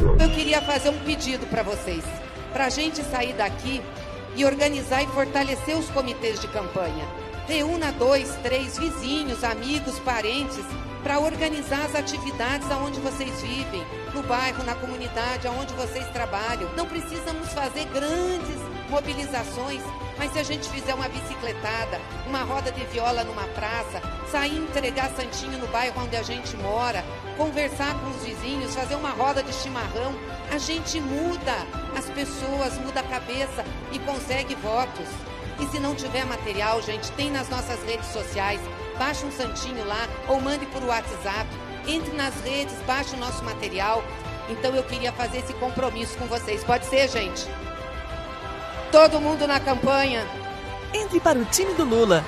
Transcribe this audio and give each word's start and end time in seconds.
Eu 0.00 0.30
queria 0.30 0.62
fazer 0.62 0.90
um 0.90 0.98
pedido 1.00 1.44
para 1.46 1.64
vocês, 1.64 2.04
para 2.52 2.66
a 2.66 2.70
gente 2.70 3.02
sair 3.02 3.32
daqui 3.32 3.82
e 4.36 4.44
organizar 4.44 5.02
e 5.02 5.06
fortalecer 5.08 5.76
os 5.76 5.90
comitês 5.90 6.40
de 6.40 6.46
campanha. 6.48 7.04
Reúna 7.48 7.90
dois, 7.92 8.36
três 8.42 8.78
vizinhos, 8.78 9.42
amigos, 9.42 9.98
parentes 10.00 10.64
para 11.02 11.18
organizar 11.18 11.84
as 11.84 11.94
atividades 11.94 12.70
aonde 12.70 13.00
vocês 13.00 13.40
vivem, 13.40 13.84
no 14.14 14.22
bairro, 14.22 14.62
na 14.64 14.74
comunidade, 14.74 15.46
aonde 15.46 15.72
vocês 15.74 16.06
trabalham. 16.12 16.70
Não 16.76 16.86
precisamos 16.86 17.52
fazer 17.52 17.84
grandes 17.86 18.67
mobilizações, 18.88 19.82
mas 20.16 20.32
se 20.32 20.38
a 20.38 20.42
gente 20.42 20.68
fizer 20.68 20.94
uma 20.94 21.08
bicicletada, 21.08 22.00
uma 22.26 22.42
roda 22.42 22.72
de 22.72 22.84
viola 22.86 23.22
numa 23.24 23.46
praça, 23.48 24.02
sair 24.30 24.56
entregar 24.56 25.10
santinho 25.10 25.58
no 25.58 25.66
bairro 25.68 26.02
onde 26.02 26.16
a 26.16 26.22
gente 26.22 26.56
mora, 26.56 27.04
conversar 27.36 27.94
com 28.00 28.10
os 28.10 28.24
vizinhos, 28.24 28.74
fazer 28.74 28.96
uma 28.96 29.10
roda 29.10 29.42
de 29.42 29.52
chimarrão, 29.52 30.14
a 30.50 30.58
gente 30.58 31.00
muda 31.00 31.54
as 31.96 32.06
pessoas, 32.06 32.78
muda 32.78 33.00
a 33.00 33.04
cabeça 33.04 33.64
e 33.92 33.98
consegue 34.00 34.54
votos. 34.56 35.06
E 35.60 35.66
se 35.66 35.78
não 35.78 35.94
tiver 35.94 36.24
material, 36.24 36.80
gente, 36.82 37.10
tem 37.12 37.30
nas 37.30 37.48
nossas 37.48 37.82
redes 37.84 38.08
sociais. 38.08 38.60
Baixe 38.98 39.24
um 39.24 39.32
santinho 39.32 39.84
lá 39.84 40.08
ou 40.28 40.40
mande 40.40 40.66
por 40.66 40.82
WhatsApp. 40.84 41.48
Entre 41.86 42.12
nas 42.14 42.34
redes, 42.42 42.74
baixe 42.86 43.14
o 43.14 43.18
nosso 43.18 43.44
material. 43.44 44.02
Então 44.48 44.74
eu 44.74 44.82
queria 44.84 45.12
fazer 45.12 45.38
esse 45.38 45.52
compromisso 45.54 46.16
com 46.16 46.26
vocês. 46.26 46.62
Pode 46.62 46.86
ser, 46.86 47.08
gente? 47.08 47.46
Todo 48.90 49.20
mundo 49.20 49.46
na 49.46 49.60
campanha. 49.60 50.24
Entre 50.94 51.20
para 51.20 51.38
o 51.38 51.44
time 51.44 51.74
do 51.74 51.84
Lula. 51.84 52.24